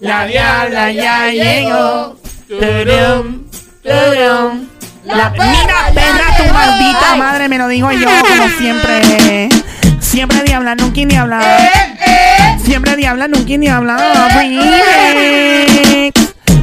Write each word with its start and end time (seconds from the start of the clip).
La 0.00 0.24
diabla 0.24 0.90
ya 0.92 1.28
llegó. 1.28 2.16
Turum, 2.48 3.44
turum. 3.82 4.66
La 5.04 5.30
Mira, 5.30 5.90
perra, 5.94 6.36
tu 6.38 6.52
maldita 6.52 7.16
madre, 7.16 7.48
me 7.48 7.58
lo 7.58 7.68
digo 7.68 7.90
yo, 7.92 8.08
como 8.08 8.48
siempre. 8.58 9.48
Siempre 10.00 10.42
diabla, 10.42 10.74
nunca 10.74 11.00
ni 11.02 11.14
habla. 11.14 11.40
Siempre 12.64 12.96
diabla, 12.96 13.28
nunca 13.28 13.56
ni 13.58 13.68
habla. 13.68 14.28
Remix. 14.34 16.14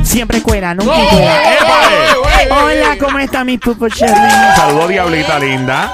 Siempre 0.03 0.41
cuera, 0.41 0.73
nunca 0.73 0.95
cuera. 1.11 1.53
¡Épale! 1.53 2.51
Hola, 2.51 2.97
¿cómo 2.99 3.19
está 3.19 3.43
mi 3.43 3.59
pupo 3.59 3.87
cherry? 3.87 4.15
Saludos, 4.55 4.89
Diablita 4.89 5.37
linda. 5.37 5.91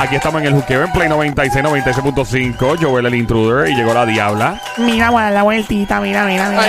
Aquí 0.00 0.16
estamos 0.16 0.40
en 0.40 0.46
el 0.48 0.54
Juqueo 0.54 0.82
en 0.82 0.92
Play 0.92 1.08
96, 1.10 1.62
96.5. 1.62 2.78
Joel 2.80 3.04
el 3.06 3.14
intruder 3.16 3.68
y 3.68 3.74
llegó 3.74 3.92
la 3.92 4.06
Diabla. 4.06 4.58
Mira, 4.78 5.10
voy 5.10 5.20
a 5.20 5.24
dar 5.24 5.32
la 5.34 5.42
vueltita, 5.42 6.00
mira, 6.00 6.24
mira, 6.24 6.48
mira. 6.48 6.62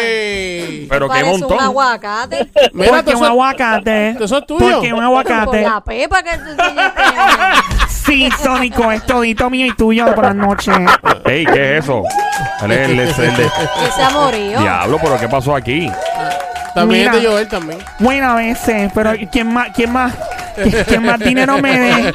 ¡Ey! 0.00 0.86
Pero 0.88 1.06
qué 1.08 1.14
Parece 1.20 1.32
un 1.34 1.40
montón. 1.40 1.60
aguacate. 1.60 2.48
Mira, 2.72 2.90
Porque 2.90 3.02
tú 3.10 3.10
un 3.10 3.18
sos- 3.18 3.28
aguacate. 3.28 4.10
¿Eso 4.20 4.38
es 4.38 4.46
tuyo? 4.46 4.70
Porque 4.74 4.92
un 4.92 5.00
Por 5.00 5.04
aguacate. 5.04 5.62
la 5.62 5.80
pepa 5.80 6.22
que 6.22 6.38
tú 6.38 6.56
tienes. 6.56 6.92
Sí, 7.88 8.28
Sónico, 8.42 8.90
es 8.90 9.04
todito 9.06 9.50
mío 9.50 9.66
y 9.66 9.72
tuyo 9.74 10.12
por 10.14 10.24
la 10.24 10.34
noche. 10.34 10.72
Ey, 11.24 11.44
¿qué 11.46 11.76
es 11.78 11.84
eso? 11.84 12.02
Él 12.62 12.72
es 12.72 12.88
el, 12.88 13.00
el- 13.00 13.08
el 13.08 13.36
de- 13.36 13.50
Ese 13.88 14.02
amorío. 14.02 14.60
Diablo, 14.60 14.98
pero 15.02 15.18
¿qué 15.18 15.28
pasó 15.28 15.54
aquí? 15.54 15.90
También 16.74 17.00
Mira. 17.02 17.16
es 17.16 17.22
de 17.22 17.28
Joel 17.28 17.48
también. 17.48 17.78
Bueno, 17.98 18.30
a 18.30 18.34
veces, 18.36 18.90
pero 18.94 19.12
¿quién 19.30 19.52
más, 19.52 19.68
quién 19.74 19.92
más, 19.92 20.14
quién 20.86 21.04
más 21.04 21.18
dinero 21.18 21.58
me 21.58 21.78
dé? 21.78 22.14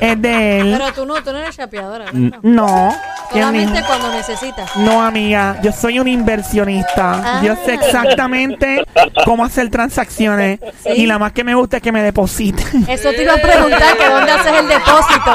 Es 0.00 0.20
de 0.20 0.60
él. 0.60 0.76
Pero 0.78 0.92
tú 0.92 1.06
no, 1.06 1.14
tú 1.22 1.32
no 1.32 1.38
eres 1.38 1.56
chapeadora. 1.56 2.06
Mm, 2.12 2.24
¿verdad? 2.24 2.38
No. 2.42 2.96
¿quién 3.30 3.44
Solamente 3.44 3.82
cuando 3.86 4.12
necesitas. 4.12 4.76
No, 4.76 5.02
amiga, 5.02 5.56
yo 5.62 5.72
soy 5.72 5.98
un 5.98 6.08
inversionista. 6.08 7.38
Ah. 7.38 7.40
Yo 7.44 7.54
sé 7.64 7.74
exactamente 7.74 8.84
cómo 9.24 9.44
hacer 9.44 9.70
transacciones. 9.70 10.60
Sí. 10.82 10.90
Y 10.96 11.06
la 11.06 11.18
más 11.18 11.32
que 11.32 11.44
me 11.44 11.54
gusta 11.54 11.78
es 11.78 11.82
que 11.82 11.92
me 11.92 12.02
depositen. 12.02 12.84
Eso 12.88 13.10
te 13.10 13.22
iba 13.22 13.34
a 13.34 13.38
preguntar 13.38 13.96
que 13.96 14.08
dónde 14.08 14.32
haces 14.32 14.52
el 14.52 14.68
depósito. 14.68 15.34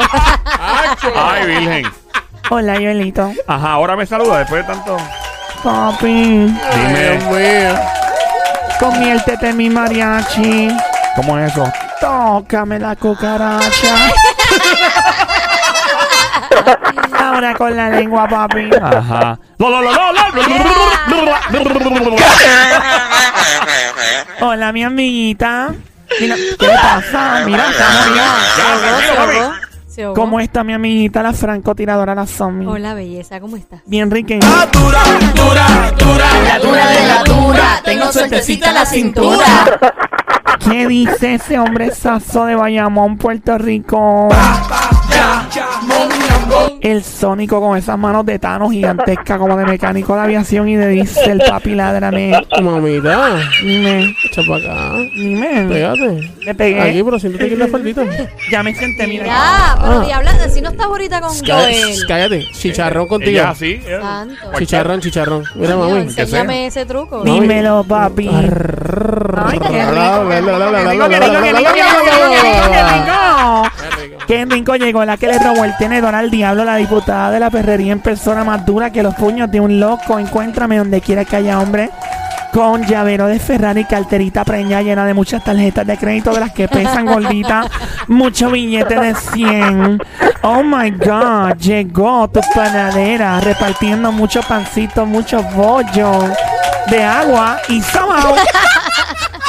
Ay, 0.60 1.48
Virgen. 1.48 1.86
Hola, 2.50 2.76
Joelito. 2.76 3.32
Ajá, 3.48 3.72
ahora 3.72 3.96
me 3.96 4.06
saluda 4.06 4.40
después 4.40 4.66
de 4.66 4.74
tanto. 4.74 4.98
Papi, 5.64 6.08
Dime, 6.08 7.10
Dios 7.12 7.24
mío. 7.26 8.01
Conviértete 8.82 9.50
en 9.50 9.58
mi 9.58 9.70
mariachi. 9.70 10.70
¿cómo 11.16 11.38
es 11.38 11.52
eso? 11.52 11.72
Tócame 12.00 12.80
la 12.80 12.96
cucaracha. 12.96 13.96
Ahora 17.20 17.54
con 17.54 17.78
la 17.78 17.90
lengua, 17.90 18.28
papi. 18.28 18.72
Ajá. 18.82 19.38
Lo, 19.59 19.70
lo, 19.70 19.82
lo, 19.82 19.92
lo, 19.92 20.12
lo. 20.12 20.22
Hola, 24.42 24.72
mi 24.72 24.84
amiguita. 24.84 25.70
Mira, 26.20 26.36
¿qué 26.59 26.68
le 26.68 26.74
pasa? 26.74 27.44
Mira, 27.46 27.70
estamos 27.70 28.16
ya. 28.16 29.61
Se 29.92 30.03
ahogó. 30.03 30.16
¿Cómo 30.16 30.39
está 30.39 30.64
mi 30.64 30.72
amiguita, 30.72 31.22
la 31.22 31.34
francotiradora, 31.34 32.16
la 32.16 32.25
zombie? 32.25 32.66
Hola, 32.66 32.94
belleza, 32.94 33.42
¿cómo 33.42 33.58
estás? 33.58 33.81
Bien 33.86 34.09
rica. 34.09 34.36
La 34.36 34.66
dura 34.72 35.03
de 35.03 35.20
la 37.08 37.23
dura. 37.25 37.81
Tengo 37.84 38.09
suertecita 38.09 38.69
en 38.69 38.75
la 38.75 38.86
cintura. 38.86 39.45
¿Qué 40.64 40.88
dice 40.88 41.34
ese 41.34 41.59
hombre 41.59 41.92
sazo 41.92 42.45
de 42.45 42.56
Bayamón, 42.56 43.17
Puerto 43.17 43.58
Rico? 43.58 44.30
El 46.81 47.04
Sónico 47.04 47.62
con 47.62 47.78
esas 47.78 47.98
manos 47.98 48.26
de 48.26 48.40
Thanos 48.40 48.72
gigantescas 48.72 49.38
como 49.38 49.56
de 49.56 49.66
mecánico 49.66 50.16
de 50.16 50.22
aviación 50.22 50.68
y 50.68 50.76
de 50.76 50.88
diésel, 50.88 51.41
papi, 51.47 51.75
ládrame. 51.75 52.34
Mamita, 52.62 53.38
Dime, 53.62 54.16
echa 54.25 54.41
para 54.47 54.90
acá. 54.91 54.97
dime. 55.16 55.66
Pégate. 55.69 56.31
Me 56.46 56.56
pegué. 56.56 56.81
Aquí, 56.81 57.03
pero 57.03 57.19
siéntate 57.19 57.46
aquí 57.46 57.53
en 57.53 57.59
la 57.59 57.68
faldita. 57.68 58.03
Ya 58.52 58.63
me 58.63 58.74
senté, 58.74 59.06
mira. 59.08 59.25
Ya, 59.28 59.78
pero 59.80 60.02
Ah. 60.02 60.03
diabla, 60.06 60.50
si 60.50 60.62
no 60.62 60.69
estás 60.69 60.86
ahorita 60.88 61.22
con 61.22 61.30
Joel. 61.46 61.96
Cállate. 62.07 62.46
Chicharrón 62.52 63.07
contigo. 63.07 63.31
Ella 63.31 63.50
así. 63.52 63.80
Santo. 64.02 64.36
Chicharrón, 64.57 65.02
chicharrón. 65.02 65.44
Mira, 65.56 65.75
Coño, 65.75 65.90
mami. 65.90 66.02
enséñame 66.02 66.66
ese 66.68 66.86
truco. 66.86 67.24
Dímelo, 67.24 67.84
papi. 67.84 68.28
Ay, 68.28 69.59
qué 69.59 69.86
rico. 69.86 70.30
Qué 70.30 70.41
rico, 70.41 70.41
qué 70.41 70.41
rico, 70.41 70.59
qué 70.69 70.81
rico, 70.90 71.09
qué 71.09 71.19
rico, 71.19 71.41
qué 71.41 71.52
rico, 71.52 71.72
qué 71.72 72.41
rico, 72.41 72.72
qué 72.72 72.84
rico. 72.84 73.61
Qué 74.31 74.46
rico 74.46 74.78
llegó 74.78 75.03
la 75.03 75.18
que 75.18 75.28
le 75.28 75.38
robó 75.40 75.66
el 75.66 75.75
tenedor 75.75 76.16
al 76.16 76.31
diablo, 76.31 76.64
la 76.64 76.78
diputada 76.78 77.31
de 77.31 77.40
la 77.42 77.50
perrería 77.50 77.92
en 77.92 78.00
persona 78.00 78.46
más 78.46 78.66
dura 78.66 78.90
que 78.90 79.03
los 79.03 79.14
puños 79.16 79.52
de 79.52 79.59
un 79.59 79.78
loco. 79.78 80.18
Encuéntrame 80.18 80.78
donde 80.78 81.02
quiera 81.02 81.25
que 81.25 81.36
haya 81.36 81.59
hombre 81.59 81.90
con 82.53 82.81
llavero 82.86 83.28
de 83.28 83.40
Ferrari, 83.40 83.84
carterita 83.84 84.46
preñada 84.46 84.84
llena 84.84 85.06
de 85.06 85.14
muchas 85.14 85.44
tarjetas 85.44 85.86
de 85.86 85.97
crédito 85.97 86.34
de 86.34 86.40
las 86.40 86.53
que 86.53 86.69
pesan 86.69 87.08
gordita, 87.08 87.69
mucho 88.08 88.50
billete 88.50 88.97
de 88.97 89.16
100. 89.16 90.02
Oh 90.44 90.63
my 90.63 90.92
God, 90.92 91.58
llegó 91.58 92.30
tu 92.30 92.40
panadera 92.56 93.42
repartiendo 93.42 94.13
muchos 94.13 94.46
pancitos, 94.46 95.06
muchos 95.06 95.44
bollos 95.53 96.30
de 96.90 97.03
agua 97.03 97.59
y 97.68 97.81
somehow. 97.81 98.34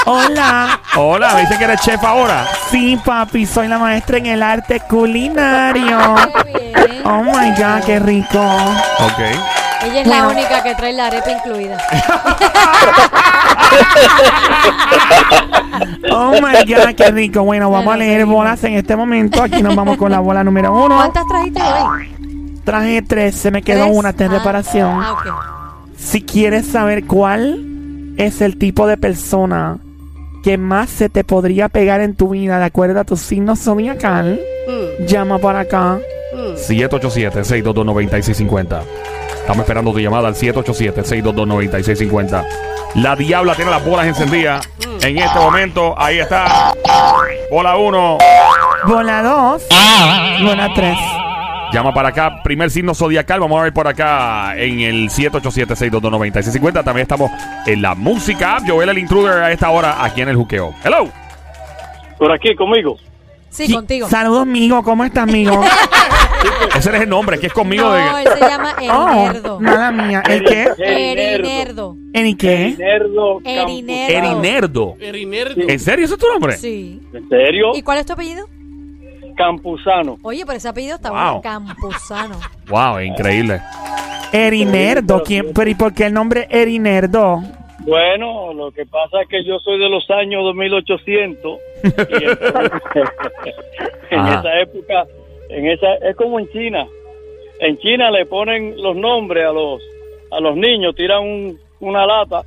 Hola. 0.05 0.81
Hola, 0.97 1.35
me 1.35 1.41
dice 1.43 1.57
que 1.59 1.65
eres 1.65 1.81
chef 1.81 2.03
ahora. 2.03 2.45
Sí, 2.71 2.99
papi, 3.05 3.47
soy 3.47 3.69
la 3.69 3.79
maestra 3.79 4.19
en 4.19 4.27
el 4.27 4.43
arte 4.43 4.81
culinario. 4.89 5.99
Qué 6.45 6.59
bien. 6.59 7.07
Oh 7.07 7.23
my 7.23 7.51
God, 7.51 7.85
qué 7.87 7.99
rico. 8.01 8.41
Ok. 9.01 9.19
Ella 9.85 10.01
es 10.03 10.07
la 10.07 10.25
Bueno. 10.25 10.41
única 10.41 10.63
que 10.63 10.75
trae 10.75 10.93
la 10.93 11.07
arepa 11.07 11.31
incluida. 11.31 11.79
Oh 16.11 16.33
my 16.33 16.65
God, 16.67 16.95
qué 16.97 17.11
rico. 17.11 17.43
Bueno, 17.43 17.71
vamos 17.71 17.95
a 17.95 17.97
leer 17.97 18.27
bolas 18.27 18.63
en 18.65 18.75
este 18.75 18.95
momento. 18.97 19.43
Aquí 19.43 19.63
nos 19.63 19.75
vamos 19.75 19.97
con 19.97 20.11
la 20.13 20.21
bola 20.21 20.45
número 20.45 20.73
uno. 20.73 20.97
¿Cuántas 20.97 21.27
trajiste 21.27 21.63
hoy? 21.63 22.61
Traje 22.65 23.03
tres, 23.03 23.35
se 23.35 23.51
me 23.51 23.63
quedó 23.63 23.85
¿Tres? 23.87 23.97
una, 23.97 24.11
está 24.11 24.25
en 24.27 24.33
Ah, 24.33 24.39
reparación. 24.39 25.03
Ah, 25.03 25.13
ok. 25.13 25.27
Si 25.97 26.23
quieres 26.23 26.67
saber 26.67 27.07
cuál 27.07 28.15
es 28.19 28.41
el 28.43 28.59
tipo 28.59 28.87
de 28.87 28.97
persona 28.99 29.79
que 30.43 30.59
más 30.59 30.91
se 30.91 31.09
te 31.09 31.25
podría 31.25 31.69
pegar 31.69 32.01
en 32.01 32.15
tu 32.15 32.29
vida 32.31 32.59
de 32.59 32.65
acuerdo 32.65 33.01
a 33.01 33.05
tu 33.05 33.17
signo 33.17 33.55
zodiacal, 33.57 34.41
llama 35.07 35.39
para 35.39 35.61
acá. 35.61 36.01
787-622-9650. 36.35 38.81
Estamos 39.41 39.63
esperando 39.63 39.93
tu 39.93 40.01
llamada 40.01 40.29
al 40.29 40.35
787-622-9650. 40.35 42.45
La 42.97 43.17
Diabla 43.17 43.55
tiene 43.55 43.71
las 43.71 43.83
bolas 43.85 44.07
encendidas 44.07 44.69
en 45.03 45.19
este 45.19 45.39
momento. 45.39 45.95
Ahí 45.97 46.19
está. 46.19 46.75
Bola 47.51 47.77
1. 47.77 48.19
Bola 48.85 49.23
dos, 49.23 49.63
bola 50.43 50.69
tres. 50.75 50.99
Llama 51.73 51.95
para 51.95 52.09
acá. 52.11 52.43
Primer 52.43 52.71
signo 52.71 52.95
zodiacal. 52.95 53.41
Vamos 53.41 53.59
a 53.59 53.63
ver 53.65 53.73
por 53.73 53.89
acá 53.89 54.55
en 54.57 54.81
el 54.81 55.09
787-622-9650. 55.09 56.85
También 56.85 57.03
estamos 57.03 57.31
en 57.67 57.81
la 57.81 57.95
música. 57.95 58.59
Joel 58.67 58.91
el 58.91 58.99
intruder 58.99 59.43
a 59.43 59.51
esta 59.53 59.71
hora 59.71 60.05
aquí 60.05 60.21
en 60.21 60.29
el 60.29 60.37
juqueo. 60.37 60.75
Hello. 60.85 61.09
Por 62.19 62.31
aquí 62.33 62.55
conmigo. 62.55 62.97
Sí, 63.49 63.67
Sí, 63.67 63.73
contigo. 63.75 64.09
Saludos, 64.09 64.43
amigo. 64.43 64.83
¿Cómo 64.83 65.05
estás, 65.05 65.25
amigo? 65.25 65.63
Ese 66.77 66.91
es 66.95 67.03
el 67.03 67.09
nombre, 67.09 67.39
que 67.39 67.47
es 67.49 67.53
conmigo 67.53 67.85
No, 67.85 67.93
de. 67.93 68.23
él 68.23 68.29
se 68.33 68.41
llama 68.41 68.75
oh, 68.91 69.09
Erinerdo. 69.27 69.61
nada 69.61 69.93
mía. 69.93 70.23
¿El 70.29 70.45
qué? 70.45 70.69
Erinerdo. 70.79 71.97
¿En 72.15 72.37
qué? 72.37 72.75
Nerdo. 72.79 73.41
Erinerdo. 73.45 74.15
Erinerdo. 74.15 74.95
Erinerdo. 75.01 75.63
¿En 75.69 75.79
serio 75.79 76.05
ese 76.07 76.15
es 76.15 76.21
tu 76.21 76.27
nombre? 76.29 76.57
Sí. 76.57 77.01
¿En 77.13 77.29
serio? 77.29 77.73
¿Y 77.75 77.83
cuál 77.83 77.99
es 77.99 78.07
tu 78.07 78.15
apellido? 78.15 78.47
Campuzano. 79.35 80.19
Oye, 80.23 80.45
pero 80.47 80.57
ese 80.59 80.69
apellido 80.69 80.97
está 80.97 81.11
Wow. 81.11 81.19
bueno. 81.19 81.43
Campuzano. 81.43 82.41
Wow, 82.69 83.01
increíble. 83.01 83.61
Erinerdo. 84.33 85.23
¿Quién? 85.25 85.53
Pero 85.53 85.71
¿y 85.71 85.75
por 85.75 85.93
qué 85.93 86.07
el 86.07 86.15
nombre 86.15 86.47
Erinerdo? 86.51 87.43
Bueno, 87.81 88.53
lo 88.55 88.71
que 88.71 88.87
pasa 88.87 89.23
es 89.23 89.29
que 89.29 89.45
yo 89.45 89.59
soy 89.59 89.79
de 89.79 89.89
los 89.89 90.09
años 90.11 90.43
2800 90.45 91.59
y 91.83 91.89
entonces, 91.89 92.81
en 94.11 94.19
Ajá. 94.21 94.39
esa 94.41 94.61
época, 94.61 95.05
en 95.49 95.67
esa 95.67 95.95
es 95.97 96.17
como 96.17 96.39
en 96.39 96.49
China. 96.51 96.87
En 97.61 97.77
China 97.79 98.11
le 98.11 98.25
ponen 98.27 98.81
los 98.81 98.97
nombres 98.97 99.45
a 99.45 99.53
los 99.53 99.83
a 100.31 100.41
los 100.41 100.57
niños, 100.57 100.95
tiran 100.95 101.23
un- 101.23 101.59
una 101.81 102.07
lata 102.07 102.43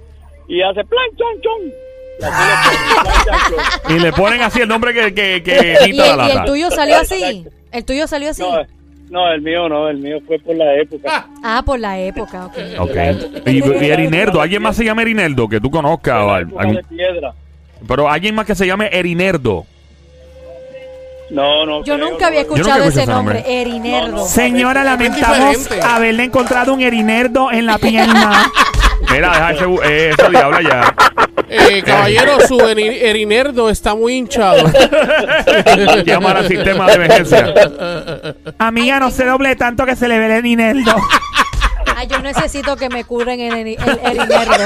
y 0.47 0.61
hace 0.61 0.83
plan 0.85 1.05
chon 1.17 1.41
chon. 1.41 1.71
Y 3.89 3.99
le 3.99 4.11
ponen 4.13 4.41
así 4.41 4.61
el 4.61 4.67
nombre 4.67 4.93
que, 4.93 5.13
que, 5.13 5.43
que 5.43 5.77
¿Y 5.81 5.83
el, 5.83 5.91
quita 5.91 6.15
la 6.15 6.27
y 6.27 6.29
el 6.31 6.35
lata. 6.35 6.45
tuyo 6.45 6.71
salió 6.71 6.97
así? 6.97 7.45
¿El 7.71 7.85
tuyo 7.85 8.07
salió 8.07 8.29
así? 8.31 8.41
No, 8.41 8.57
no, 9.09 9.31
el 9.31 9.41
mío 9.41 9.69
no, 9.69 9.87
el 9.89 9.97
mío 9.97 10.17
fue 10.25 10.39
por 10.39 10.55
la 10.55 10.73
época. 10.75 11.27
Ah, 11.43 11.61
por 11.65 11.79
la 11.79 11.99
época, 11.99 12.45
ok. 12.47 12.57
Ok. 12.79 12.95
Y, 13.45 13.63
y 13.85 13.89
Erinerdo, 13.91 14.41
¿alguien 14.41 14.61
más 14.61 14.75
se 14.75 14.83
llama 14.85 15.01
Erinerdo 15.03 15.47
que 15.47 15.59
tú 15.59 15.69
conozcas? 15.69 16.15
o 16.23 16.27
La 16.27 16.35
al- 16.37 16.41
época 16.43 16.61
algún- 16.61 16.75
de 16.77 16.83
piedra. 16.83 17.33
pero 17.87 18.09
alguien 18.09 18.33
más 18.35 18.45
que 18.45 18.55
se 18.55 18.65
llame 18.65 18.89
Erinerdo. 18.91 19.65
No, 21.31 21.65
no. 21.65 21.83
Yo 21.83 21.95
creo, 21.95 22.09
nunca 22.09 22.27
había 22.27 22.43
nunca 22.43 22.55
escuchado 22.55 22.83
ese 22.83 23.05
nombre. 23.07 23.39
nombre, 23.39 23.61
Erinerdo. 23.61 24.07
No, 24.11 24.17
no. 24.19 24.25
Señora, 24.25 24.83
lamentamos 24.83 25.69
haberle 25.83 26.23
encontrado 26.23 26.73
un 26.73 26.81
erinardo 26.81 27.51
en 27.51 27.65
la 27.65 27.77
pierna. 27.79 28.51
Mira, 29.11 29.29
deja 29.31 29.51
ese, 29.51 29.65
eh, 29.85 30.09
esa 30.17 30.29
diabla 30.29 30.61
ya. 30.61 30.95
Eh, 31.57 31.83
caballero, 31.83 32.39
su 32.47 32.57
eri- 32.59 32.99
erinerdo 33.01 33.69
está 33.69 33.95
muy 33.95 34.13
hinchado. 34.15 34.63
Llamar 36.05 36.37
al 36.37 36.47
sistema 36.47 36.87
de 36.87 36.93
emergencia. 36.93 37.53
Amiga, 38.57 38.99
no 38.99 39.11
se 39.11 39.25
doble 39.25 39.55
tanto 39.55 39.85
que 39.85 39.95
se 39.95 40.07
le 40.07 40.19
ve 40.19 40.25
el 40.25 40.31
erinardo. 40.31 40.95
Ay, 41.97 42.07
yo 42.07 42.19
necesito 42.19 42.75
que 42.75 42.89
me 42.89 43.05
curen 43.05 43.39
el, 43.39 43.53
el, 43.53 43.67
el 43.67 43.77
Erinerdo. 44.03 44.65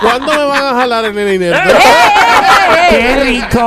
¿Cuándo 0.00 0.32
me 0.32 0.44
van 0.46 0.64
a 0.64 0.74
jalar 0.74 1.04
el 1.06 1.18
erinerdo? 1.18 1.58
¡Qué 2.90 3.16
rico! 3.24 3.66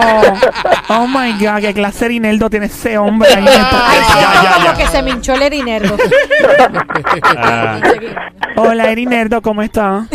Oh 0.90 1.08
my 1.08 1.34
god, 1.34 1.60
qué 1.60 1.74
clase 1.74 2.00
de 2.00 2.06
erinardo 2.06 2.50
tiene 2.50 2.68
ese 2.68 2.98
hombre 2.98 3.28
ahí. 3.30 3.40
en 3.40 3.48
Ay, 3.48 4.00
Ya, 4.16 4.44
ya, 4.44 4.54
como 4.54 4.66
ya. 4.68 4.74
que 4.76 4.88
se 4.88 5.02
me 5.02 5.10
hinchó 5.12 5.34
el 5.34 5.42
Erinerdo. 5.42 5.98
Ah, 7.36 7.80
Hola, 8.56 8.90
erinardo, 8.92 9.42
¿cómo 9.42 9.62
está? 9.62 10.06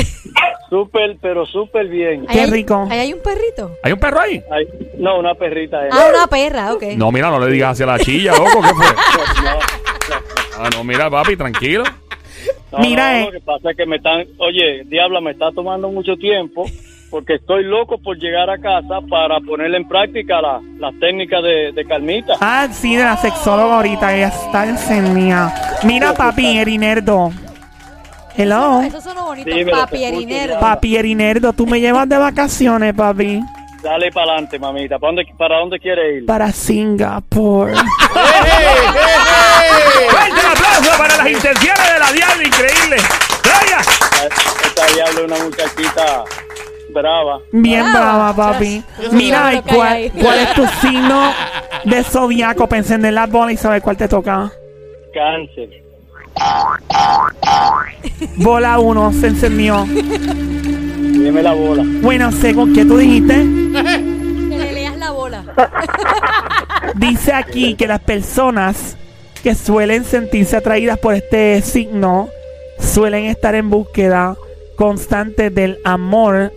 Súper, 0.73 1.19
pero 1.21 1.45
súper 1.45 1.87
bien. 1.87 2.25
Qué 2.27 2.47
rico. 2.47 2.89
Ahí 2.91 2.99
hay 3.01 3.13
un 3.13 3.21
perrito. 3.21 3.73
¿Hay 3.83 3.93
un 3.93 3.99
perro 4.01 4.21
ahí? 4.21 4.43
Ay, 4.51 4.67
no, 4.97 5.19
una 5.19 5.35
perrita. 5.35 5.85
eh. 5.87 5.91
Ah, 5.93 6.07
una 6.09 6.27
perra, 6.27 6.73
ok. 6.73 6.83
No, 6.97 7.13
mira, 7.13 7.29
no 7.29 7.39
le 7.39 7.53
digas 7.53 7.73
hacia 7.73 7.85
la 7.85 7.99
chilla, 7.99 8.33
loco. 8.33 8.63
¿Qué 8.63 8.69
fue? 8.69 8.87
Ah, 10.59 10.71
no, 10.75 10.83
mira, 10.83 11.11
papi, 11.11 11.37
tranquilo. 11.37 11.85
No, 12.73 12.79
Mira, 12.79 13.13
no, 13.13 13.19
eh. 13.19 13.25
lo 13.27 13.33
que 13.33 13.41
pasa 13.41 13.71
es 13.73 13.77
que 13.77 13.85
me 13.85 13.97
están, 13.97 14.25
oye, 14.39 14.85
Diabla, 14.87 15.21
me 15.21 15.33
está 15.33 15.51
tomando 15.53 15.91
mucho 15.91 16.17
tiempo 16.17 16.65
porque 17.11 17.35
estoy 17.35 17.65
loco 17.65 17.99
por 17.99 18.17
llegar 18.17 18.49
a 18.49 18.57
casa 18.57 19.03
para 19.11 19.41
ponerle 19.41 19.77
en 19.77 19.87
práctica 19.87 20.41
la- 20.41 20.63
las 20.79 20.99
técnicas 20.99 21.43
de, 21.43 21.73
de 21.73 21.85
Carmita. 21.85 22.33
Ah, 22.41 22.67
sí, 22.73 22.97
de 22.97 23.05
la 23.05 23.19
sexóloga 23.19 23.77
ahorita, 23.77 24.17
ella 24.17 24.29
está 24.29 24.67
encendida. 24.67 25.53
Mira, 25.85 26.15
papi, 26.15 26.57
erinardo. 26.57 27.31
Hello. 28.37 28.81
Eso 28.83 29.01
suena 29.01 29.23
bonito. 29.23 29.49
Dímelo, 29.51 29.77
Papi 29.79 29.99
te 29.99 30.05
escucho, 30.05 30.19
Erinerdo. 30.19 30.55
ya. 30.55 30.61
Papi 30.61 30.97
erinardo, 30.97 31.53
tú 31.53 31.67
me 31.67 31.81
llevas 31.81 32.09
de 32.09 32.17
vacaciones, 32.19 32.95
papi. 32.95 33.41
Dale 33.83 34.11
para 34.13 34.33
adelante, 34.33 34.59
mamita. 34.59 34.99
¿Para 34.99 35.09
dónde, 35.13 35.35
¿Para 35.37 35.59
dónde 35.59 35.79
quieres 35.81 36.19
ir? 36.19 36.27
Para 36.27 36.53
Singapur. 36.53 37.71
¡Eh, 37.73 37.75
eh, 37.75 38.95
eh! 38.95 40.09
¡Fuerte 40.11 40.41
el 40.41 40.47
aplauso 40.47 40.99
para 40.99 41.17
las 41.17 41.31
intenciones 41.31 41.93
de 41.93 41.99
la 41.99 42.13
diabla! 42.13 42.45
¡Increíble! 42.47 42.97
¡Traiga! 43.43 43.81
Esta 44.65 44.87
Diabla 44.95 45.21
es 45.21 45.27
una 45.27 45.45
muchachita 45.45 46.25
brava. 46.95 47.39
Bien 47.53 47.83
Brava. 47.93 48.33
brava, 48.33 48.53
papi. 48.53 48.85
Yo 49.03 49.13
Mira, 49.13 49.53
¿y 49.55 49.63
cuál, 49.63 49.89
ahí. 49.89 50.11
cuál 50.11 50.39
es 50.39 50.55
tu 50.55 50.67
signo 50.81 51.33
de 51.85 52.05
zodiaco? 52.05 52.69
Para 52.69 52.79
encender 52.79 53.13
las 53.15 53.29
bolas 53.31 53.55
y 53.55 53.57
saber 53.57 53.83
cuál 53.83 53.97
te 53.97 54.07
toca. 54.09 54.51
Cáncer. 55.13 55.69
Bola 58.37 58.79
1 58.79 59.13
se 59.13 59.27
encendió. 59.29 59.85
Dime 59.87 61.43
la 61.43 61.53
bola. 61.55 61.85
Bueno, 62.03 62.33
según 62.33 62.75
que 62.75 62.85
tú 62.85 62.97
dijiste, 62.99 63.35
Que 63.35 64.59
le 64.59 64.73
leas 64.73 64.97
la 64.97 65.11
bola. 65.11 65.45
dice 66.97 67.33
aquí 67.33 67.75
que 67.75 67.87
las 67.87 68.01
personas 68.01 68.97
que 69.43 69.55
suelen 69.55 70.05
sentirse 70.05 70.57
atraídas 70.57 70.99
por 70.99 71.15
este 71.15 71.61
signo 71.63 72.29
suelen 72.79 73.25
estar 73.27 73.55
en 73.55 73.71
búsqueda 73.71 74.37
constante 74.77 75.51
del 75.51 75.79
amor, 75.85 76.53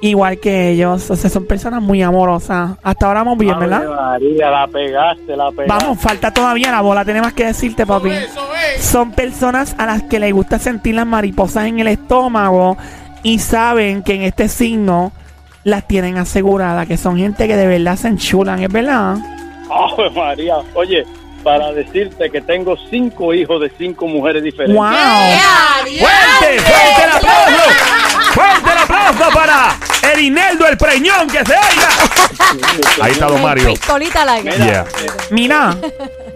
igual 0.00 0.38
que 0.38 0.70
ellos. 0.70 1.10
O 1.10 1.16
sea, 1.16 1.30
son 1.30 1.46
personas 1.46 1.82
muy 1.82 2.02
amorosas. 2.02 2.72
Hasta 2.82 3.06
ahora 3.06 3.20
vamos 3.20 3.38
bien, 3.38 3.58
¿verdad? 3.58 3.84
María, 3.88 4.50
la 4.50 4.66
pegaste, 4.66 5.36
la 5.36 5.50
pegaste. 5.50 5.84
Vamos, 5.84 6.00
falta 6.00 6.32
todavía 6.32 6.70
la 6.70 6.80
bola. 6.80 7.04
Tenemos 7.04 7.32
que 7.32 7.46
decirte, 7.46 7.86
papi. 7.86 8.10
Eso 8.10 8.48
es. 8.76 8.84
Son 8.84 9.12
personas 9.12 9.74
a 9.78 9.86
las 9.86 10.02
que 10.04 10.18
les 10.18 10.32
gusta 10.32 10.58
sentir 10.58 10.94
las 10.94 11.06
mariposas 11.06 11.66
en 11.66 11.80
el 11.80 11.88
estómago 11.88 12.76
y 13.22 13.38
saben 13.38 14.02
que 14.02 14.14
en 14.14 14.22
este 14.22 14.48
signo 14.48 15.12
las 15.64 15.86
tienen 15.86 16.16
aseguradas, 16.16 16.86
que 16.86 16.96
son 16.96 17.18
gente 17.18 17.46
que 17.46 17.56
de 17.56 17.66
verdad 17.66 17.96
se 17.96 18.08
enchulan, 18.08 18.62
¿es 18.62 18.72
verdad? 18.72 19.18
Ave 19.70 20.10
María. 20.10 20.56
Oye, 20.74 21.04
para 21.42 21.72
decirte 21.72 22.30
que 22.30 22.40
tengo 22.40 22.76
cinco 22.90 23.34
hijos 23.34 23.60
de 23.60 23.70
cinco 23.76 24.06
mujeres 24.06 24.42
diferentes. 24.42 24.76
¡Wow! 24.76 24.88
¡Fuerte! 24.88 26.60
¡Fuerte 26.60 27.04
el 27.04 27.10
aplauso! 27.10 27.70
¡Fuerte 28.32 28.72
el 28.72 28.78
aplauso 28.78 29.30
para 29.34 29.87
Erineldo 30.02 30.66
el 30.66 30.76
Preñón! 30.78 31.26
¡Que 31.28 31.44
se 31.44 31.52
oiga! 31.52 31.88
Ahí 33.02 33.12
está 33.12 33.26
Don 33.26 33.42
Mario. 33.42 33.66
Pistolita 33.68 34.24
larga. 34.24 34.50
Mira, 34.52 34.64
Yeah. 34.66 34.82
eh, 34.82 35.10
Mira, 35.30 35.76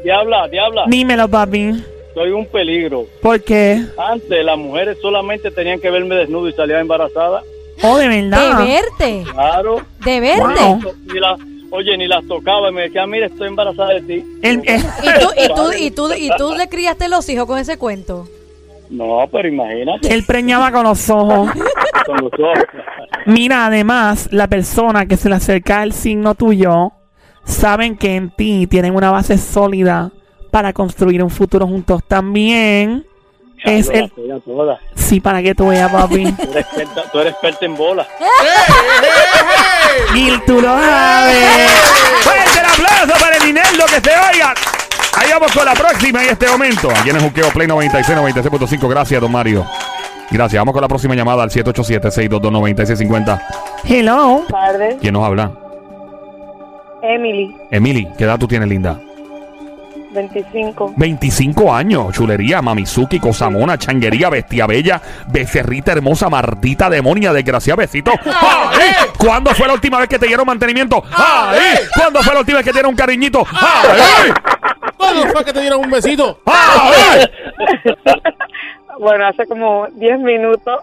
diabla, 0.04 0.48
diabla. 0.48 0.84
dímelo, 0.88 1.28
papi. 1.28 1.84
Soy 2.14 2.30
un 2.30 2.46
peligro. 2.46 3.06
¿Por 3.22 3.40
qué? 3.42 3.82
Antes 3.96 4.44
las 4.44 4.58
mujeres 4.58 4.98
solamente 5.00 5.50
tenían 5.50 5.80
que 5.80 5.90
verme 5.90 6.14
desnudo 6.16 6.48
y 6.48 6.52
salía 6.52 6.80
embarazada. 6.80 7.42
Oh, 7.82 7.96
de 7.96 8.08
De 8.08 8.22
verdad. 8.22 8.58
verte. 8.66 9.24
Claro. 9.32 9.82
De 10.04 10.20
verte. 10.20 10.42
Wow. 10.60 10.94
Ni 11.06 11.18
la- 11.18 11.36
oye, 11.70 11.96
ni 11.96 12.06
las 12.06 12.26
tocaba 12.28 12.68
y 12.68 12.72
me 12.72 12.82
decía, 12.82 13.06
mira, 13.06 13.26
estoy 13.26 13.48
embarazada 13.48 13.94
de 13.94 14.00
ti. 14.02 14.24
El- 14.42 14.62
eh, 14.68 14.82
¿Y 15.02 15.18
tú, 15.20 15.30
y, 15.36 15.48
tú, 15.48 15.72
y, 15.78 15.90
tú, 15.90 16.12
¿Y 16.14 16.30
tú 16.36 16.54
le 16.54 16.68
criaste 16.68 17.08
los 17.08 17.26
hijos 17.30 17.46
con 17.46 17.58
ese 17.58 17.78
cuento? 17.78 18.28
No, 18.92 19.26
pero 19.32 19.48
imagínate. 19.48 20.12
él 20.12 20.24
preñaba 20.26 20.70
con 20.70 20.84
los 20.84 21.08
ojos. 21.10 21.50
Con 22.06 22.16
los 22.16 22.32
ojos. 22.32 22.64
Mira, 23.26 23.66
además, 23.66 24.28
la 24.32 24.48
persona 24.48 25.06
que 25.06 25.16
se 25.16 25.28
le 25.28 25.36
acerca 25.36 25.82
al 25.82 25.92
signo 25.92 26.34
tuyo 26.34 26.92
saben 27.44 27.96
que 27.96 28.16
en 28.16 28.30
ti 28.30 28.66
tienen 28.66 28.96
una 28.96 29.12
base 29.12 29.38
sólida 29.38 30.10
para 30.50 30.72
construir 30.72 31.22
un 31.22 31.30
futuro 31.30 31.66
juntos. 31.66 32.02
También 32.08 33.06
es 33.64 33.88
el... 33.88 34.10
toda. 34.44 34.80
Sí, 34.96 35.20
para 35.20 35.42
que 35.42 35.54
tú 35.54 35.68
veas, 35.68 35.90
papi. 35.92 36.32
Tú 36.32 36.42
eres 36.50 36.56
experta, 36.56 37.02
tú 37.12 37.20
eres 37.20 37.32
experta 37.32 37.64
en 37.64 37.76
bola. 37.76 38.06
y 40.16 40.38
tú 40.40 40.60
lo 40.60 40.68
sabes. 40.68 41.70
¡Fuerte 42.22 42.60
el 42.60 42.66
aplauso 42.66 43.20
para 43.24 43.36
Erineldo! 43.36 43.84
¡Que 43.86 44.00
se 44.00 44.10
oiga! 44.10 44.54
Ahí 45.16 45.28
vamos 45.30 45.52
con 45.52 45.64
la 45.64 45.74
próxima 45.74 46.22
en 46.24 46.30
este 46.30 46.48
momento. 46.48 46.90
Aquí 46.90 47.10
en 47.10 47.16
el 47.16 47.22
Juqueo 47.22 47.50
Play 47.50 47.68
96, 47.68 48.18
96.5. 48.18 48.88
Gracias, 48.88 49.20
don 49.20 49.30
Mario. 49.30 49.66
Gracias. 50.30 50.58
Vamos 50.60 50.72
con 50.72 50.80
la 50.80 50.88
próxima 50.88 51.14
llamada 51.14 51.42
al 51.42 51.50
787-622-9650. 51.50 53.42
Hello. 53.84 54.44
tardes. 54.48 54.96
¿Quién 55.00 55.12
nos 55.12 55.24
habla? 55.24 55.52
Emily, 57.02 57.56
Emily, 57.70 58.08
¿qué 58.16 58.24
edad 58.24 58.38
tú 58.38 58.46
tienes, 58.46 58.68
linda? 58.68 58.96
25. 60.12 60.94
25 60.96 61.74
años, 61.74 62.12
chulería, 62.14 62.62
mamizuki, 62.62 63.18
cosamona, 63.18 63.76
changuería, 63.78 64.28
bestia 64.30 64.66
bella, 64.66 65.00
becerrita 65.28 65.92
hermosa, 65.92 66.28
mardita 66.28 66.88
demonia, 66.88 67.32
desgraciada, 67.32 67.76
besito. 67.76 68.12
¡Ay! 68.24 68.90
¿Cuándo 69.16 69.52
fue 69.54 69.66
la 69.66 69.74
última 69.74 69.98
vez 69.98 70.08
que 70.08 70.18
te 70.18 70.26
dieron 70.26 70.46
mantenimiento? 70.46 71.02
¡Ay! 71.12 71.58
¿Cuándo 71.96 72.22
fue 72.22 72.34
la 72.34 72.40
última 72.40 72.58
vez 72.58 72.64
que 72.66 72.72
te 72.72 72.76
dieron 72.76 72.90
un 72.90 72.96
cariñito? 72.96 73.44
¡Ay! 73.52 74.32
¿Cuándo 75.02 75.26
fue 75.32 75.44
que 75.44 75.52
te 75.52 75.60
dieron 75.60 75.80
un 75.84 75.90
besito? 75.90 76.38
¡Ay! 76.46 77.26
Bueno, 79.00 79.26
hace 79.26 79.46
como 79.46 79.86
10 79.94 80.18
minutos. 80.20 80.80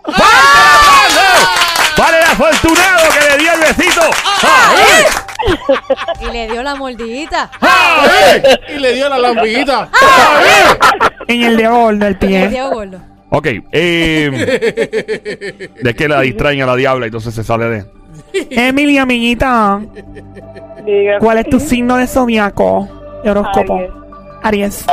¡Para 1.95 2.17
el 2.17 2.23
afortunado 2.23 3.03
que 3.13 3.29
le 3.29 3.37
dio 3.37 3.53
el 3.53 3.59
besito! 3.61 4.01
¡Ay! 4.43 5.03
Y 6.27 6.31
le 6.33 6.47
dio 6.49 6.63
la 6.63 6.75
mordidita. 6.75 7.49
¡Ay! 7.61 8.41
Y 8.75 8.79
le 8.79 8.93
dio 8.95 9.07
la 9.09 9.19
lambiguita. 9.19 9.89
En 11.27 11.43
el 11.43 11.55
dedo 11.57 11.75
gordo 11.75 11.99
del 11.99 12.13
Le 12.13 12.15
pie. 12.27 12.47
dio 12.49 12.69
gordo. 12.71 12.99
Ok, 13.29 13.47
eh, 13.71 15.69
de 15.81 15.93
que 15.95 16.07
la 16.09 16.21
distraen 16.21 16.63
a 16.63 16.65
la 16.65 16.75
diabla 16.75 17.05
y 17.05 17.09
entonces 17.09 17.33
se 17.33 17.43
sale 17.43 17.65
de. 17.69 17.85
Emily, 18.49 18.97
amiguita. 18.97 19.79
Diga. 20.83 21.19
¿Cuál 21.19 21.37
es 21.37 21.49
tu 21.49 21.59
signo 21.59 21.95
de 21.97 22.07
zodiaco? 22.07 22.89
De 23.23 23.29
horóscopo. 23.31 23.75
Aries. 23.75 23.91
Aries. 24.43 24.85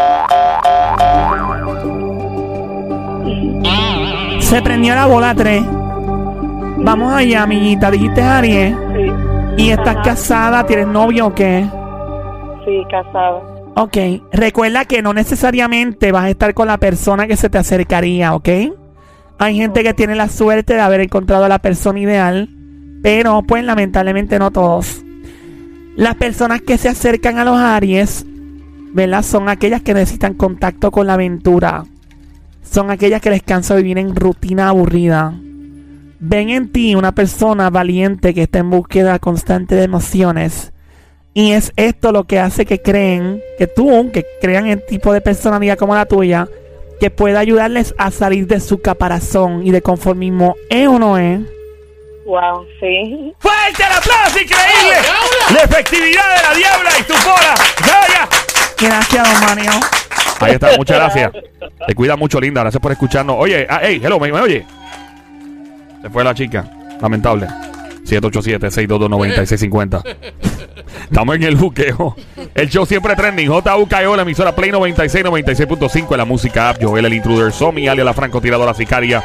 Se 4.41 4.63
prendió 4.63 4.95
la 4.95 5.07
bola 5.07 5.35
3. 5.35 5.63
Vamos 6.79 7.13
allá, 7.13 7.43
amiguita. 7.43 7.91
Dijiste 7.91 8.23
Aries. 8.23 8.77
Sí. 8.97 9.63
¿Y 9.65 9.71
estás 9.71 9.97
Ajá. 9.97 10.03
casada? 10.03 10.67
¿Tienes 10.67 10.87
novio 10.87 11.27
o 11.29 11.35
qué? 11.35 11.67
Sí, 12.65 12.83
casada. 12.91 13.41
Ok. 13.75 13.97
Recuerda 14.33 14.85
que 14.85 15.03
no 15.03 15.13
necesariamente 15.13 16.13
vas 16.13 16.25
a 16.25 16.31
estar 16.31 16.55
con 16.55 16.69
la 16.69 16.79
persona 16.79 17.27
que 17.27 17.37
se 17.37 17.51
te 17.51 17.59
acercaría, 17.59 18.35
¿ok? 18.35 18.49
Hay 19.39 19.57
gente 19.57 19.83
que 19.83 19.95
tiene 19.95 20.15
la 20.15 20.29
suerte 20.29 20.75
de 20.75 20.81
haber 20.81 21.01
encontrado 21.01 21.45
a 21.45 21.49
la 21.49 21.59
persona 21.59 21.99
ideal, 22.01 22.49
pero 23.03 23.43
pues 23.43 23.65
lamentablemente 23.65 24.39
no 24.39 24.51
todos. 24.51 25.03
Las 25.97 26.15
personas 26.15 26.63
que 26.63 26.79
se 26.79 26.89
acercan 26.89 27.39
a 27.39 27.45
los 27.45 27.57
Aries, 27.59 28.25
¿verdad? 28.97 29.23
Son 29.23 29.51
aquellas 29.51 29.83
que 29.83 29.93
necesitan 29.93 30.33
contacto 30.33 30.91
con 30.91 31.07
la 31.07 31.13
aventura. 31.13 31.85
Son 32.63 32.91
aquellas 32.91 33.21
que 33.21 33.29
les 33.29 33.43
cansa 33.43 33.75
vivir 33.75 33.99
en 33.99 34.17
rutina 34.17 34.71
aburrida. 34.71 35.35
Ven 36.19 36.49
en 36.49 36.73
ti 36.73 36.95
una 36.95 37.13
persona 37.13 37.69
valiente 37.69 38.33
que 38.33 38.45
está 38.45 38.61
en 38.61 38.71
búsqueda 38.71 39.19
constante 39.19 39.75
de 39.75 39.83
emociones 39.83 40.73
Y 41.35 41.53
es 41.53 41.75
esto 41.77 42.11
lo 42.11 42.25
que 42.25 42.39
hace 42.39 42.65
que 42.65 42.81
creen, 42.81 43.43
que 43.59 43.67
tú, 43.67 44.11
que 44.15 44.25
crean 44.41 44.67
el 44.67 44.83
tipo 44.87 45.13
de 45.13 45.21
personalidad 45.21 45.77
como 45.77 45.95
la 45.95 46.07
tuya, 46.07 46.49
que 46.99 47.11
pueda 47.11 47.41
ayudarles 47.41 47.95
a 47.99 48.11
salir 48.11 48.47
de 48.47 48.61
su 48.61 48.81
caparazón 48.81 49.67
y 49.67 49.73
de 49.73 49.83
conformismo. 49.83 50.57
¿Es 50.71 50.89
o 50.89 50.99
no 50.99 51.19
es? 51.19 51.41
Wow, 52.25 52.65
sí. 52.81 53.35
¡Fuerte 53.41 53.83
el 53.83 53.93
aplauso! 53.93 54.39
¡Increíble! 54.41 54.97
La 55.53 55.61
efectividad 55.65 56.35
de 56.35 56.43
la 56.43 56.55
diabla 56.55 56.91
y 56.99 57.03
tu 57.03 57.13
bola. 57.13 57.55
¡Vaya! 57.83 58.46
Gracias, 58.81 59.41
don 59.41 59.49
Mario. 59.49 59.71
Ahí 60.41 60.53
está, 60.53 60.77
muchas 60.77 60.97
gracias. 60.99 61.33
Te 61.87 61.95
cuida 61.95 62.17
mucho, 62.17 62.41
linda. 62.41 62.63
Gracias 62.63 62.81
por 62.81 62.93
escucharnos. 62.93 63.37
Oye, 63.39 63.67
ah, 63.69 63.81
hey, 63.83 64.01
hello, 64.03 64.19
¿me, 64.21 64.33
me 64.33 64.41
oye? 64.41 64.65
Se 66.03 66.11
fue 66.11 66.25
la 66.25 66.35
chica. 66.35 66.65
Lamentable. 67.01 67.47
787-622-9650. 68.05 70.17
Estamos 71.05 71.37
en 71.37 71.43
el 71.43 71.57
buqueo. 71.57 72.15
El 72.55 72.69
show 72.69 72.87
siempre 72.87 73.17
trending. 73.17 73.49
JUKO, 73.49 74.17
la 74.17 74.23
emisora 74.23 74.55
Play 74.55 74.71
96, 74.71 75.25
96.5 75.25 76.13
en 76.13 76.19
la 76.19 76.25
música 76.25 76.69
app. 76.71 76.83
Joel, 76.83 77.07
el 77.07 77.15
intruder. 77.15 77.53
Somi, 77.53 77.89
alia 77.89 78.05
la 78.05 78.15
francotiradora 78.15 78.75
sicaria. 78.75 79.23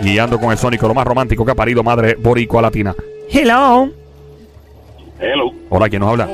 Guiando 0.00 0.40
con 0.40 0.50
el 0.50 0.58
sónico, 0.58 0.88
lo 0.88 0.94
más 0.94 1.06
romántico 1.06 1.44
que 1.44 1.52
ha 1.52 1.54
parido 1.54 1.82
madre 1.82 2.16
boricua 2.16 2.62
latina. 2.62 2.94
Hello. 3.30 3.88
Hello, 5.18 5.50
Hola, 5.70 5.88
¿quién 5.88 6.00
nos 6.00 6.10
habla? 6.10 6.28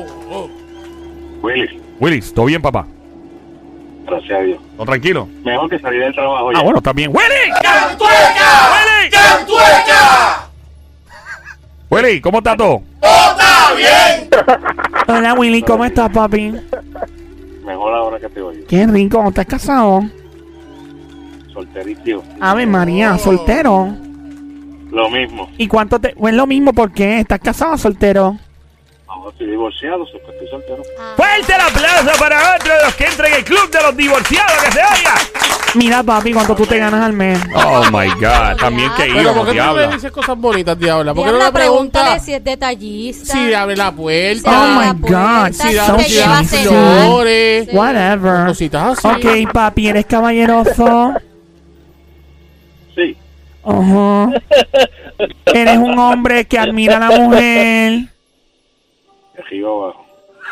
Willis. 1.43 1.71
Willis, 2.03 2.35
¿todo 2.35 2.47
bien, 2.47 2.61
papá? 2.61 2.85
Gracias 4.05 4.41
a 4.41 4.43
Dios. 4.43 4.59
¿Todo 4.77 4.87
tranquilo? 4.87 5.29
Mejor 5.45 5.71
que 5.71 5.79
salir 5.79 6.01
del 6.01 6.13
trabajo 6.13 6.51
ya. 6.51 6.59
Ah, 6.59 6.63
bueno, 6.65 6.79
está 6.79 6.93
bien. 6.93 7.13
¡Willy! 7.15 7.53
¡Willy! 11.89 12.09
Willy, 12.09 12.21
¿cómo 12.21 12.39
está 12.39 12.57
todo? 12.57 12.83
Hola, 15.07 15.35
Willy. 15.35 15.63
¿Cómo 15.63 15.85
estás, 15.85 16.11
papi? 16.11 16.53
Mejor 17.65 17.95
ahora 17.95 18.19
que 18.19 18.29
te 18.29 18.43
oigo. 18.43 18.67
Qué 18.67 18.85
rico. 18.85 19.29
¿Estás 19.29 19.47
casado? 19.47 20.03
Solterito. 21.53 22.25
Ave 22.41 22.67
María, 22.67 23.17
soltero. 23.17 23.95
Lo 24.91 25.09
mismo. 25.09 25.49
¿Y 25.57 25.69
cuánto 25.69 26.01
te.? 26.01 26.17
Es 26.21 26.35
lo 26.35 26.49
mismo, 26.49 26.73
¿por 26.73 26.91
qué? 26.91 27.21
¿Estás 27.21 27.39
casado 27.39 27.75
o 27.75 27.79
soltero? 27.79 28.37
Ahora 29.23 29.31
estoy 29.35 29.51
divorciado, 29.51 30.05
so 30.07 30.17
estoy 30.17 30.49
soltero. 30.49 30.83
¡Fuerte 31.17 31.55
el 31.55 31.61
aplauso 31.61 32.19
para 32.19 32.57
otro 32.57 32.75
de 32.75 32.83
los 32.87 32.95
que 32.97 33.05
entra 33.05 33.29
en 33.29 33.35
el 33.35 33.45
club 33.45 33.71
de 33.71 33.81
los 33.81 33.97
divorciados 33.97 34.53
que 34.65 34.73
se 34.73 34.79
oiga! 34.81 35.15
Mira, 35.77 36.03
papi, 36.03 36.33
¿cuánto 36.33 36.57
tú 36.57 36.67
te 36.67 36.77
ganas 36.79 37.01
al 37.05 37.13
mes? 37.13 37.39
Oh 37.55 37.85
my 37.93 38.09
God, 38.15 38.57
también 38.59 38.91
que 38.97 39.05
Pero 39.05 39.13
¿por 39.15 39.23
íbamos, 39.23 39.45
qué 39.47 39.47
tú 39.47 39.47
me 39.47 39.53
diabla. 39.53 39.87
dices 39.95 40.11
cosas 40.11 40.37
bonitas, 40.37 40.77
Diabla? 40.77 41.15
¿Por 41.15 41.25
qué 41.25 41.31
no 41.31 41.39
Diabla, 41.39 41.59
le 41.59 41.65
preguntas 41.65 42.25
si 42.25 42.35
es 42.35 42.43
detallista. 42.43 43.33
si 43.33 43.47
le 43.47 43.55
abre 43.57 43.77
la 43.77 43.93
puerta? 43.93 44.51
Oh 44.51 44.81
my 44.81 44.87
la 44.87 44.93
God, 45.47 45.53
si 45.53 45.73
so 45.73 45.77
da, 45.87 45.97
te 45.99 46.03
si 46.05 46.19
da 46.19 46.39
cheesy. 46.41 46.67
flores. 46.67 47.69
Whatever. 47.73 48.47
cositas 48.49 48.99
así. 49.05 49.09
Ok, 49.47 49.53
papi, 49.53 49.89
¿eres 49.89 50.07
caballeroso? 50.07 51.13
Sí. 52.97 53.17
Ajá. 53.65 54.31
¿Eres 55.55 55.77
un 55.79 55.97
hombre 55.97 56.45
que 56.45 56.59
admira 56.59 56.97
a 56.97 57.09
la 57.09 57.19
mujer? 57.21 58.12
De 59.35 59.43
arriba 59.43 59.71
abajo. 59.71 60.07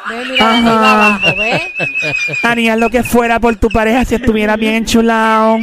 Ve, 0.08 0.24
mira 0.30 0.34
de 0.36 0.40
Ajá. 0.40 0.56
arriba 0.58 0.92
abajo, 0.94 1.36
¿ves? 1.38 2.44
Harías 2.44 2.78
lo 2.78 2.90
que 2.90 3.02
fuera 3.02 3.40
por 3.40 3.56
tu 3.56 3.68
pareja 3.68 4.04
si 4.04 4.14
estuviera 4.14 4.56
bien 4.56 4.74
enchulado. 4.74 5.58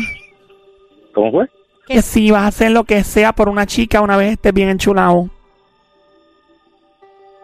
¿Cómo 1.13 1.31
fue? 1.31 1.50
Que 1.88 2.01
si 2.01 2.31
vas 2.31 2.43
a 2.43 2.47
hacer 2.47 2.71
lo 2.71 2.83
que 2.83 3.03
sea 3.03 3.33
por 3.33 3.47
una 3.50 3.65
chica 3.65 4.01
una 4.01 4.17
vez 4.17 4.33
estés 4.33 4.53
bien 4.53 4.69
enchulado. 4.69 5.29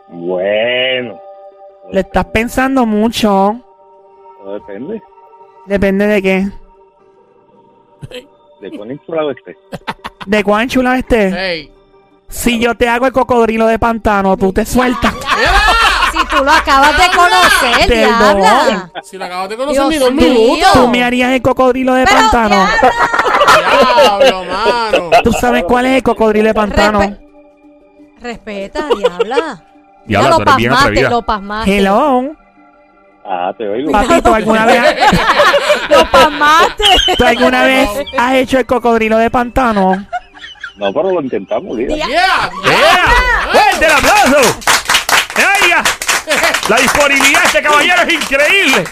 Bueno. 0.09 1.19
Le 1.91 2.01
estás 2.01 2.25
pensando 2.25 2.85
mucho. 2.85 3.59
Todo 4.43 4.53
depende. 4.55 5.01
Depende 5.65 6.07
de 6.07 6.21
qué. 6.21 6.47
De 8.61 8.77
cuán 8.77 8.91
insulado 8.91 9.31
esté. 9.31 9.57
De 10.25 10.43
cuán 10.43 10.63
enchulado 10.63 10.95
estés. 10.97 11.33
Hey. 11.35 11.71
Si 12.27 12.59
yo 12.59 12.75
te 12.75 12.87
hago 12.89 13.05
el 13.05 13.13
cocodrilo 13.13 13.67
de 13.67 13.79
pantano, 13.79 14.35
tú 14.37 14.51
te 14.51 14.65
sueltas. 14.65 15.13
Si 16.11 16.25
tú 16.27 16.43
lo 16.43 16.51
acabas 16.51 16.97
de 16.97 17.07
conocer, 17.15 17.87
Perdón. 17.87 18.37
diabla. 18.41 18.91
Si 19.01 19.17
lo 19.17 19.25
acabas 19.25 19.49
de 19.49 19.57
conocer 19.57 19.75
Dios 19.81 19.89
ni 19.89 19.97
dos 19.97 20.11
minutos. 20.13 20.71
Tú 20.73 20.87
me 20.89 21.03
harías 21.03 21.31
el 21.31 21.41
cocodrilo 21.41 21.93
de 21.95 22.05
Pero, 22.05 22.17
pantano. 22.17 22.67
Diablo, 24.01 24.43
mano. 24.45 25.09
¿Tú 25.23 25.31
sabes 25.33 25.63
cuál 25.63 25.85
es 25.87 25.95
el 25.97 26.03
cocodrilo 26.03 26.47
de 26.47 26.53
pantano? 26.53 26.99
Respe- 26.99 27.19
Respeta, 28.21 28.85
diabla. 28.97 29.63
Diabla, 30.05 30.29
Ya 30.29 30.37
lo 30.37 30.45
pasmaste, 30.45 31.01
lo 31.09 31.21
pasmaste. 31.21 31.77
Hello. 31.77 32.23
Ah, 33.25 33.53
te 33.57 33.67
oigo. 33.69 33.91
Papi, 33.91 34.21
¿tú 34.21 34.33
alguna 34.33 34.65
vez, 34.67 34.83
Lo 35.89 36.05
pasmaste. 36.11 36.83
¿tú 37.17 37.23
alguna 37.25 37.63
vez 37.63 37.89
has 38.17 38.33
hecho 38.35 38.59
el 38.59 38.65
cocodrilo 38.65 39.17
de 39.17 39.29
pantano? 39.29 40.05
No, 40.75 40.91
pero 40.93 41.11
lo 41.11 41.21
intentamos, 41.21 41.75
Lida. 41.77 41.95
Ya. 41.95 42.07
Yeah, 42.07 42.49
¡Yeah! 42.65 43.51
¡Fuerte 43.51 43.85
el 43.85 43.91
aplauso! 43.91 44.59
¡Ella! 45.65 45.83
La 46.69 46.77
disponibilidad 46.77 47.41
de 47.41 47.45
este 47.47 47.61
caballero 47.61 48.01
es 48.07 48.13
increíble. 48.13 48.83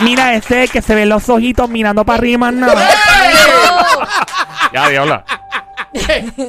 Mira 0.00 0.34
ese 0.34 0.68
que 0.68 0.82
se 0.82 0.94
ve 0.94 1.06
los 1.06 1.28
ojitos 1.28 1.68
mirando 1.70 2.04
para 2.04 2.18
arriba, 2.18 2.50
no. 2.50 2.68
Ya, 4.72 4.88
diabla. 4.88 5.24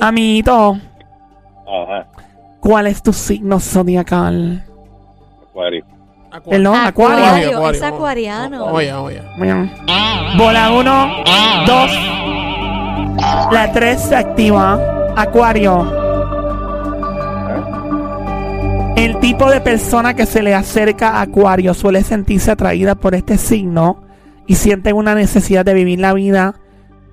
Amiguito, 0.02 0.78
Ajá. 1.66 2.08
¿cuál 2.60 2.88
es 2.88 3.02
tu 3.02 3.14
signo 3.14 3.60
zodiacal? 3.60 4.66
Acuario. 5.50 5.86
Perdón, 6.50 6.76
acuario. 6.76 7.26
Acuario, 7.26 7.70
es 7.72 7.82
acuariano. 7.82 8.66
Oye, 8.66 8.94
oye. 8.94 9.22
Bien. 9.38 9.72
Bola 10.38 10.72
1, 10.72 11.24
2. 11.66 11.92
La 13.52 13.72
3 13.72 14.02
se 14.02 14.16
activa. 14.16 14.78
Acuario. 15.16 16.07
El 19.08 19.22
tipo 19.22 19.50
de 19.50 19.62
persona 19.62 20.16
que 20.16 20.26
se 20.26 20.44
le 20.44 20.54
acerca 20.54 21.12
a 21.12 21.22
Acuario 21.22 21.74
suele 21.74 22.04
sentirse 22.04 22.52
atraída 22.52 22.96
por 22.96 23.16
este 23.16 23.38
signo 23.38 24.04
y 24.48 24.56
siente 24.56 24.92
una 24.92 25.16
necesidad 25.16 25.64
de 25.64 25.74
vivir 25.74 26.02
la 26.02 26.14
vida 26.14 26.56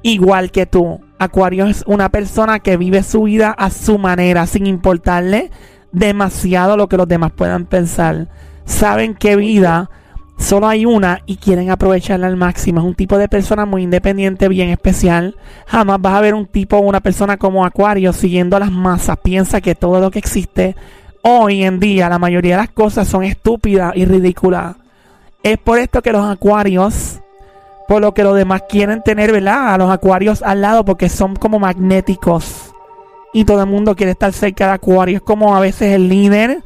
igual 0.03 0.51
que 0.51 0.67
tú. 0.67 0.99
Acuario 1.21 1.67
es 1.67 1.85
una 1.87 2.09
persona 2.09 2.59
que 2.59 2.77
vive 2.77 3.05
su 3.05 3.23
vida 3.23 3.53
a 3.53 3.71
su 3.71 3.97
manera, 3.99 4.49
sin 4.49 4.67
importarle 4.67 5.53
demasiado 5.93 6.77
lo 6.77 6.89
que 6.89 6.97
los 6.97 7.07
demás 7.07 7.31
puedan 7.31 7.65
pensar. 7.65 8.27
Saben 8.65 9.15
que 9.15 9.37
vida 9.37 9.89
solo 10.37 10.67
hay 10.67 10.87
una 10.87 11.21
y 11.27 11.37
quieren 11.37 11.71
aprovecharla 11.71 12.27
al 12.27 12.37
máximo. 12.37 12.81
Es 12.81 12.87
un 12.87 12.97
tipo 12.97 13.19
de 13.19 13.29
persona 13.29 13.67
muy 13.67 13.85
independiente, 13.85 14.49
bien 14.49 14.71
especial. 14.71 15.37
Jamás 15.69 16.01
vas 16.01 16.15
a 16.15 16.21
ver 16.23 16.35
un 16.35 16.47
tipo 16.47 16.77
o 16.77 16.81
una 16.81 16.99
persona 16.99 17.37
como 17.37 17.65
Acuario 17.65 18.13
siguiendo 18.13 18.59
las 18.59 18.73
masas. 18.73 19.17
Piensa 19.23 19.61
que 19.61 19.77
todo 19.77 20.01
lo 20.01 20.11
que 20.11 20.19
existe 20.19 20.75
hoy 21.27 21.65
en 21.65 21.81
día, 21.81 22.09
la 22.09 22.19
mayoría 22.19 22.57
de 22.57 22.63
las 22.63 22.71
cosas 22.71 23.09
son 23.09 23.25
estúpidas 23.25 23.93
y 23.97 24.05
ridículas. 24.05 24.77
Es 25.43 25.59
por 25.59 25.79
esto 25.79 26.03
que 26.03 26.13
los 26.13 26.25
acuarios, 26.25 27.21
por 27.89 28.03
lo 28.03 28.13
que 28.13 28.23
los 28.23 28.37
demás 28.37 28.63
quieren 28.69 29.03
tener, 29.03 29.33
¿verdad? 29.33 29.75
A 29.75 29.79
los 29.79 29.91
acuarios 29.91 30.43
al 30.43 30.61
lado 30.61 30.85
porque 30.85 31.09
son 31.09 31.35
como 31.35 31.59
magnéticos. 31.59 32.73
Y 33.33 33.45
todo 33.45 33.61
el 33.61 33.67
mundo 33.67 33.97
quiere 33.97 34.13
estar 34.13 34.33
cerca 34.33 34.69
de 34.69 34.73
acuario. 34.75 35.17
Es 35.17 35.23
como 35.23 35.57
a 35.57 35.61
veces 35.61 35.95
el 35.95 36.09
líder 36.09 36.63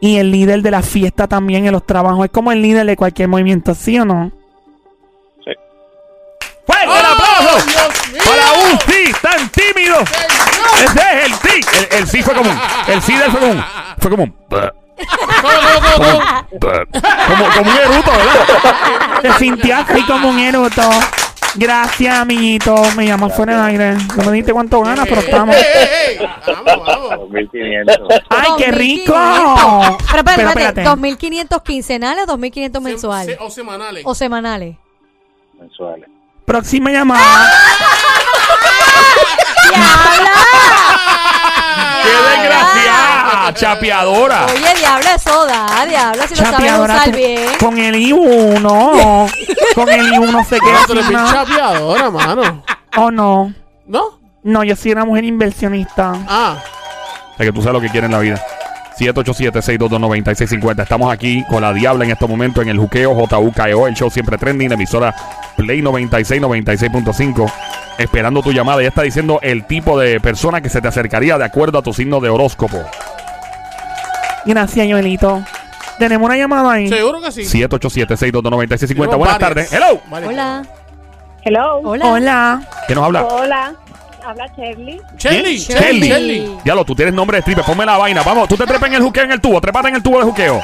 y 0.00 0.18
el 0.18 0.30
líder 0.30 0.62
de 0.62 0.70
la 0.70 0.82
fiesta 0.82 1.26
también 1.26 1.66
en 1.66 1.72
los 1.72 1.84
trabajos. 1.84 2.26
Es 2.26 2.30
como 2.30 2.52
el 2.52 2.62
líder 2.62 2.86
de 2.86 2.96
cualquier 2.96 3.28
movimiento, 3.28 3.74
¿sí 3.74 3.98
o 3.98 4.04
no? 4.04 4.30
¡Fuerte 6.64 6.84
el 6.84 7.06
aplauso! 7.06 7.66
Para 8.24 8.52
un 8.52 8.78
sí 8.86 9.12
tan 9.20 9.48
tímido. 9.48 9.96
Ese 10.84 11.00
es 11.00 11.26
el 11.26 11.34
sí. 11.34 11.60
El, 11.90 11.98
el 11.98 12.06
sí 12.06 12.22
fue 12.22 12.34
común. 12.34 12.56
El 12.86 13.02
sí 13.02 13.16
de 13.16 13.24
él 13.24 13.30
fue 13.30 13.40
común. 13.40 13.64
Fue. 14.02 14.10
Como, 17.28 17.44
como 17.56 17.70
un 17.70 17.76
eruto, 17.78 18.10
¿verdad? 18.10 19.22
Se 19.22 19.32
sintió 19.38 19.76
así 19.76 20.02
como 20.04 20.28
un 20.28 20.38
eruto. 20.38 20.82
Gracias, 21.54 22.18
amiguito. 22.18 22.74
Me 22.96 23.06
llaman 23.06 23.30
fuera 23.30 23.56
del 23.56 23.64
aire. 23.80 23.94
No 24.16 24.24
me 24.24 24.32
dijiste 24.32 24.52
cuánto 24.52 24.80
ganas, 24.80 25.06
pero 25.08 25.20
estamos. 25.20 25.54
Ey, 25.54 25.62
ey, 25.62 26.18
ey. 26.20 26.28
Vamos, 26.46 26.86
vamos. 26.86 27.10
2500. 27.30 28.08
¡Ay, 28.30 28.48
qué 28.58 28.72
rico! 28.72 29.12
2.500. 29.14 29.96
Pero 29.98 30.18
espérate, 30.18 30.42
espérate, 30.42 30.80
espérate. 30.80 31.02
2.500 31.02 31.62
quincenales 31.62 32.24
o 32.28 32.38
2.500 32.38 32.80
mensuales. 32.80 33.36
Se- 33.36 33.44
O 33.44 33.50
semanales. 33.50 34.02
O 34.06 34.14
semanales. 34.14 34.76
mensuales. 35.58 36.08
Próxima 36.46 36.90
llamada. 36.90 37.22
¡Qué 42.02 42.08
desgraciada! 43.32 43.52
¡Chapeadora! 43.54 44.46
Oye, 44.46 44.74
diabla, 44.78 45.14
eso 45.14 45.46
da, 45.46 45.86
diabla, 45.86 46.26
si 46.28 46.34
lo 46.36 46.42
sabes 46.42 46.72
usar 46.72 47.04
con, 47.04 47.12
bien. 47.12 47.48
con 47.58 47.78
el 47.78 47.94
I1. 47.94 49.32
con 49.74 49.88
el 49.88 50.12
I1 50.12 50.44
se 50.46 50.60
queda 50.60 50.78
Ah, 50.80 50.84
tú 50.86 50.92
eres 50.92 51.06
sin 51.06 51.14
bien 51.14 51.24
nada. 51.24 51.44
chapeadora, 51.44 52.10
mano. 52.10 52.64
¿O 52.96 53.10
no? 53.10 53.54
¿No? 53.86 54.02
No, 54.42 54.64
yo 54.64 54.74
soy 54.76 54.92
una 54.92 55.04
mujer 55.04 55.24
inversionista. 55.24 56.12
Ah. 56.28 56.56
O 57.32 57.36
sea, 57.36 57.46
que 57.46 57.52
tú 57.52 57.62
sabes 57.62 57.74
lo 57.74 57.80
que 57.80 57.88
quieres 57.88 58.08
en 58.08 58.12
la 58.12 58.18
vida. 58.20 58.40
787-622-9650. 58.98 60.82
Estamos 60.82 61.12
aquí 61.12 61.44
con 61.48 61.62
la 61.62 61.72
Diabla 61.72 62.04
en 62.04 62.10
este 62.10 62.26
momento 62.26 62.60
en 62.62 62.68
el 62.68 62.78
juqueo 62.78 63.14
JUKEO, 63.14 63.86
el 63.86 63.94
show 63.94 64.10
siempre 64.10 64.36
trending, 64.38 64.68
la 64.68 64.74
emisora 64.74 65.14
Play 65.56 65.82
96, 65.82 66.40
96.5. 66.42 67.52
Esperando 67.98 68.42
tu 68.42 68.52
llamada. 68.52 68.82
Ya 68.82 68.88
está 68.88 69.02
diciendo 69.02 69.38
el 69.42 69.64
tipo 69.66 69.98
de 69.98 70.20
persona 70.20 70.60
que 70.60 70.68
se 70.68 70.80
te 70.80 70.88
acercaría 70.88 71.38
de 71.38 71.44
acuerdo 71.44 71.78
a 71.78 71.82
tu 71.82 71.92
signo 71.92 72.20
de 72.20 72.30
horóscopo. 72.30 72.82
Gracias, 74.44 74.86
Joelito. 74.88 75.42
Tenemos 75.98 76.26
una 76.26 76.36
llamada 76.36 76.72
ahí. 76.72 76.88
Seguro 76.88 77.20
que 77.20 77.30
sí. 77.32 77.42
787-622-9650. 77.42 78.86
Tenemos 78.88 79.18
Buenas 79.18 79.38
tardes. 79.38 79.72
Hello. 79.72 80.00
Hola. 80.10 80.62
Hello. 81.44 81.80
Hola. 81.84 82.06
Hola. 82.06 82.62
¿Quién 82.86 82.96
nos 82.96 83.06
habla? 83.06 83.24
Hola. 83.24 83.74
Habla 84.24 84.46
Shirley. 84.56 85.00
Shelly. 85.18 85.58
Shelly. 85.58 86.08
Shelly. 86.08 86.58
Diablo, 86.64 86.84
tú 86.84 86.94
tienes 86.94 87.12
nombre 87.12 87.36
de 87.38 87.40
stripper. 87.40 87.64
Ponme 87.64 87.84
la 87.84 87.98
vaina. 87.98 88.22
Vamos, 88.22 88.48
tú 88.48 88.56
te 88.56 88.66
trepas 88.66 88.88
en 88.88 88.94
el 88.94 89.02
juqueo 89.02 89.24
en 89.24 89.32
el 89.32 89.40
tubo. 89.40 89.60
Trépate 89.60 89.88
en 89.88 89.96
el 89.96 90.02
tubo 90.02 90.18
de 90.18 90.24
juqueo. 90.24 90.60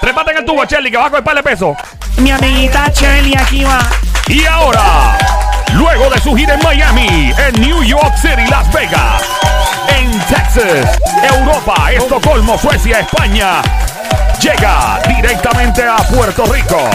Trépate 0.00 0.32
en 0.32 0.38
el 0.38 0.44
tubo, 0.44 0.64
Shelly, 0.64 0.90
que 0.90 0.96
vas 0.96 1.06
a 1.06 1.10
coger 1.10 1.24
par 1.24 1.36
de 1.36 1.42
pesos. 1.44 1.76
Mi 2.18 2.32
amiguita 2.32 2.88
Shirley 2.92 3.34
aquí 3.36 3.62
va. 3.62 3.78
Y 4.26 4.44
ahora, 4.46 5.16
luego 5.74 6.10
de 6.10 6.20
su 6.20 6.34
gira 6.34 6.54
en 6.54 6.62
Miami, 6.62 7.32
en 7.46 7.60
New 7.60 7.84
York 7.84 8.16
City, 8.16 8.44
Las 8.50 8.72
Vegas, 8.72 9.22
en 9.96 10.10
Texas, 10.26 10.98
Europa, 11.22 11.92
Estocolmo, 11.92 12.58
Suecia, 12.58 13.00
España, 13.00 13.62
llega 14.40 15.00
directamente 15.06 15.82
a 15.82 15.96
Puerto 15.96 16.44
Rico. 16.46 16.88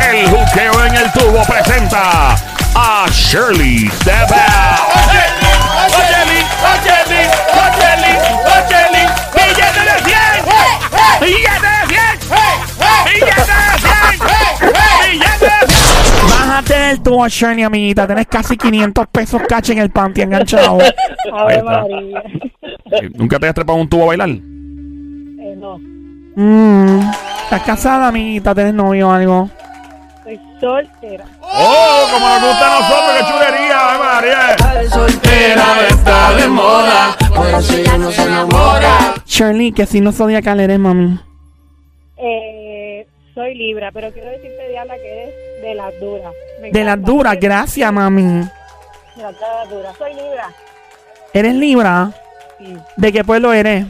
El 0.00 0.28
juqueo 0.28 0.84
en 0.86 0.94
el 0.94 1.12
tubo 1.12 1.42
presenta 1.44 2.34
a 2.74 3.06
Shirley 3.10 3.90
Step 4.00 4.30
Bájate 16.52 16.74
del 16.74 17.02
tubo, 17.02 17.26
Shirley, 17.28 17.62
amiguita. 17.62 18.06
Tenés 18.06 18.26
casi 18.26 18.58
500 18.58 19.06
pesos 19.06 19.40
cash 19.48 19.70
en 19.70 19.78
el 19.78 19.88
panty 19.88 20.20
enganchado. 20.20 20.78
Está. 21.48 21.62
María. 21.62 22.22
¿Nunca 23.14 23.38
te 23.38 23.48
has 23.48 23.54
trepado 23.54 23.78
un 23.78 23.88
tubo 23.88 24.02
a 24.02 24.06
bailar? 24.08 24.28
Eh, 24.28 25.56
no. 25.56 25.78
Mm. 26.36 27.10
¿Estás 27.44 27.62
casada, 27.62 28.08
amiguita? 28.08 28.54
¿Tenés 28.54 28.74
novio 28.74 29.08
o 29.08 29.12
algo? 29.12 29.48
Soy 30.24 30.38
soltera. 30.60 31.24
¡Oh! 31.40 32.08
Como 32.12 32.28
nos 32.28 32.42
gusta 32.42 32.66
a 32.66 32.80
nosotros, 32.80 33.12
qué 33.18 33.24
chulería, 33.32 33.88
¡Ave 33.88 33.98
María! 34.04 34.90
Soltera 34.90 35.64
está 35.88 36.34
de 36.34 36.48
moda, 36.48 37.16
por 37.34 37.46
eso 37.46 37.72
ella 37.78 37.96
no 37.96 38.12
se 38.12 38.24
enamora. 38.24 39.14
Shirley, 39.24 39.72
que 39.72 39.86
si 39.86 40.02
no 40.02 40.12
zodiacal 40.12 40.60
eres, 40.60 40.78
mami. 40.78 41.18
Eh, 42.18 42.61
soy 43.34 43.54
Libra, 43.54 43.90
pero 43.92 44.12
quiero 44.12 44.30
decirte, 44.30 44.68
Diana, 44.68 44.94
que 44.94 45.22
eres 45.22 45.34
de 45.62 45.74
las 45.74 45.98
duras. 46.00 46.32
Me 46.60 46.70
De 46.70 46.84
las 46.84 47.02
duras, 47.02 47.36
gracias, 47.40 47.92
mami. 47.92 48.22
De 49.16 49.22
las 49.22 49.70
duras. 49.70 49.96
Soy 49.96 50.14
Libra. 50.14 50.48
¿Eres 51.32 51.54
Libra? 51.54 52.10
Sí. 52.58 52.76
¿De 52.96 53.12
qué 53.12 53.24
pueblo 53.24 53.52
eres? 53.52 53.86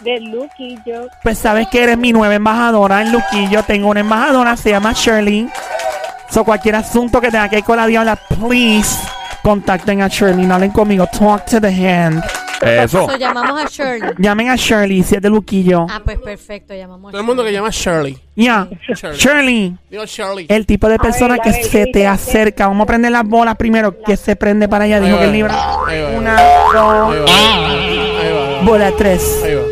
De 0.00 0.20
Luquillo. 0.20 1.08
Pues 1.22 1.38
sabes 1.38 1.68
que 1.68 1.82
eres 1.82 1.96
mi 1.96 2.12
nueva 2.12 2.34
embajadora 2.34 3.02
en 3.02 3.12
Luquillo. 3.12 3.62
Tengo 3.62 3.88
una 3.88 4.00
embajadora, 4.00 4.56
se 4.56 4.70
llama 4.70 4.92
Shirley. 4.92 5.48
So, 6.30 6.44
cualquier 6.44 6.76
asunto 6.76 7.20
que 7.20 7.30
tenga 7.30 7.48
que 7.48 7.58
ir 7.58 7.64
con 7.64 7.76
la 7.76 7.86
diabla, 7.86 8.16
please, 8.16 8.98
contacten 9.42 10.02
a 10.02 10.08
Shirley. 10.08 10.44
No 10.46 10.54
hablen 10.54 10.72
conmigo. 10.72 11.06
Talk 11.06 11.46
to 11.46 11.60
the 11.60 11.68
hand. 11.68 12.22
Eso. 12.62 13.06
So, 13.10 13.16
llamamos 13.16 13.60
a 13.62 13.68
Shirley. 13.68 14.10
Llamen 14.18 14.48
a 14.48 14.56
Shirley, 14.56 15.02
si 15.02 15.16
es 15.16 15.22
de 15.22 15.28
Luquillo. 15.30 15.86
Ah, 15.90 16.00
pues 16.04 16.18
perfecto, 16.18 16.74
llamamos 16.74 17.08
a 17.08 17.12
Todo 17.12 17.20
el 17.20 17.26
mundo 17.26 17.44
que 17.44 17.52
llama 17.52 17.70
Shirley. 17.70 18.18
Ya. 18.36 18.68
Shirley. 18.94 19.16
Shirley, 19.18 19.76
Digo 19.90 20.04
Shirley. 20.06 20.46
el 20.48 20.66
tipo 20.66 20.88
de 20.88 20.98
persona 20.98 21.34
ver, 21.34 21.42
que 21.42 21.52
se 21.64 21.86
te 21.86 22.06
acerca. 22.06 22.66
Vamos 22.68 22.84
a 22.84 22.86
prender 22.86 23.12
las 23.12 23.24
bolas 23.24 23.56
primero. 23.56 24.00
Que 24.02 24.16
se 24.16 24.36
prende 24.36 24.68
para 24.68 24.84
allá. 24.84 24.96
Ahí 24.96 25.04
Dijo 25.04 25.16
va, 25.16 25.20
que 25.20 25.26
es 25.26 25.30
ahí 25.32 25.36
Libra. 25.36 25.54
va, 25.54 25.88
ahí 25.88 26.00
va, 26.02 26.08
ahí 26.08 26.16
Una, 26.16 26.42
dos, 26.72 26.74
Ahí 26.74 27.18
va. 27.20 27.26
Ahí 27.26 28.32
va. 28.32 28.48
ahí 28.48 28.58
va. 28.58 28.62
bola 28.64 28.92
tres. 28.96 29.40
Ahí 29.44 29.54
va. 29.54 29.62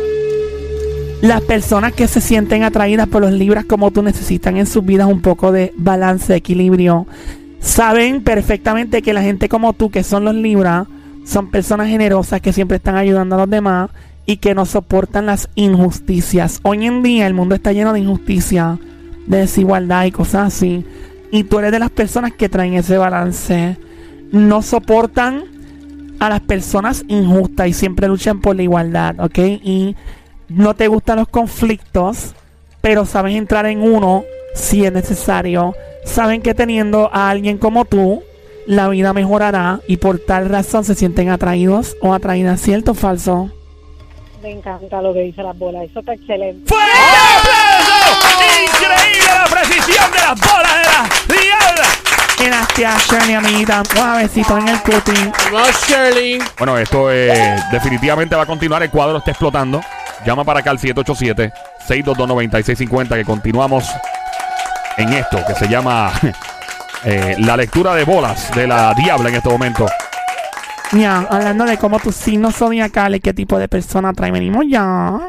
Las 1.21 1.41
personas 1.41 1.93
que 1.93 2.07
se 2.07 2.19
sienten 2.19 2.63
atraídas 2.63 3.07
por 3.07 3.21
los 3.21 3.31
libras 3.31 3.63
como 3.65 3.91
tú 3.91 4.01
necesitan 4.03 4.57
en 4.57 4.65
sus 4.67 4.83
vidas 4.85 5.07
un 5.07 5.21
poco 5.21 5.51
de 5.53 5.71
balance, 5.77 6.35
equilibrio. 6.35 7.07
Saben 7.61 8.21
perfectamente 8.23 9.01
que 9.01 9.13
la 9.13 9.21
gente 9.21 9.47
como 9.47 9.71
tú, 9.71 9.89
que 9.89 10.03
son 10.03 10.25
los 10.25 10.35
libras, 10.35 10.85
son 11.25 11.51
personas 11.51 11.87
generosas 11.87 12.41
que 12.41 12.53
siempre 12.53 12.77
están 12.77 12.95
ayudando 12.95 13.35
a 13.35 13.39
los 13.39 13.49
demás 13.49 13.89
y 14.25 14.37
que 14.37 14.55
no 14.55 14.65
soportan 14.65 15.25
las 15.25 15.49
injusticias. 15.55 16.59
Hoy 16.63 16.85
en 16.85 17.03
día 17.03 17.27
el 17.27 17.33
mundo 17.33 17.55
está 17.55 17.71
lleno 17.71 17.93
de 17.93 17.99
injusticia, 17.99 18.79
de 19.27 19.39
desigualdad 19.39 20.05
y 20.05 20.11
cosas 20.11 20.53
así. 20.53 20.85
Y 21.31 21.43
tú 21.43 21.59
eres 21.59 21.71
de 21.71 21.79
las 21.79 21.89
personas 21.89 22.33
que 22.33 22.49
traen 22.49 22.75
ese 22.75 22.97
balance. 22.97 23.77
No 24.31 24.61
soportan 24.61 25.43
a 26.19 26.29
las 26.29 26.41
personas 26.41 27.03
injustas 27.07 27.67
y 27.67 27.73
siempre 27.73 28.07
luchan 28.07 28.39
por 28.39 28.55
la 28.55 28.63
igualdad, 28.63 29.19
¿ok? 29.19 29.39
Y 29.39 29.95
no 30.47 30.73
te 30.75 30.87
gustan 30.87 31.17
los 31.17 31.27
conflictos, 31.27 32.33
pero 32.81 33.05
sabes 33.05 33.35
entrar 33.35 33.65
en 33.65 33.81
uno 33.81 34.23
si 34.53 34.85
es 34.85 34.93
necesario. 34.93 35.73
Saben 36.05 36.41
que 36.41 36.53
teniendo 36.53 37.09
a 37.13 37.29
alguien 37.29 37.57
como 37.57 37.85
tú, 37.85 38.21
la 38.65 38.89
vida 38.89 39.13
mejorará 39.13 39.79
y 39.87 39.97
por 39.97 40.17
tal 40.19 40.49
razón 40.49 40.83
se 40.83 40.95
sienten 40.95 41.29
atraídos 41.29 41.95
o 42.01 42.13
atraídas, 42.13 42.59
¿cierto 42.61 42.91
o 42.91 42.95
falso? 42.95 43.49
Me 44.41 44.51
encanta 44.51 45.01
lo 45.01 45.13
que 45.13 45.21
dice 45.21 45.41
las 45.41 45.57
bolas. 45.57 45.83
Eso 45.83 46.01
está 46.01 46.13
excelente. 46.13 46.67
¡Fuerte 46.67 46.91
aplauso! 47.39 48.19
¡Increíble 48.65 49.33
la 49.33 49.45
precisión 49.45 50.11
de 50.11 50.17
las 50.17 50.37
bolas 50.39 50.75
de 50.75 50.83
la 50.83 51.07
diabla! 51.41 51.87
Gracias, 52.37 53.07
Shirley, 53.07 53.35
amiguita. 53.35 53.83
Un 53.95 54.17
besito 54.17 54.57
en 54.57 54.67
el 54.67 54.81
cutie. 54.81 55.31
Vamos, 55.51 55.71
Shirley. 55.87 56.39
Bueno, 56.57 56.77
esto 56.77 57.09
eh, 57.09 57.55
definitivamente 57.71 58.35
va 58.35 58.41
a 58.41 58.45
continuar. 58.45 58.83
El 58.83 58.89
cuadro 58.89 59.19
está 59.19 59.31
explotando. 59.31 59.79
Llama 60.25 60.43
para 60.43 60.59
acá 60.59 60.71
al 60.71 60.79
787-622-9650 60.79 63.15
que 63.15 63.23
continuamos 63.23 63.85
en 64.97 65.13
esto 65.13 65.37
que 65.47 65.55
se 65.55 65.69
llama 65.69 66.11
eh, 67.05 67.35
la 67.39 67.57
lectura 67.57 67.93
de 67.95 68.05
bolas 68.05 68.53
de 68.55 68.65
la 68.65 68.93
diabla 68.93 69.29
en 69.29 69.35
este 69.35 69.49
momento. 69.49 69.85
Ya, 70.93 71.19
hablando 71.29 71.65
de 71.65 71.77
cómo 71.77 71.99
tus 71.99 72.15
signos 72.15 72.55
zodiacales, 72.55 73.19
qué 73.21 73.33
tipo 73.33 73.57
de 73.57 73.67
persona 73.67 74.13
trae, 74.13 74.31
venimos 74.31 74.63
ya. 74.69 75.19